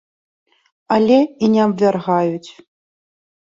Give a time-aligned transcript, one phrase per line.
[0.95, 2.51] Але і не абвяргаюць.